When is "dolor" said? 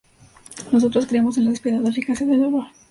2.39-2.65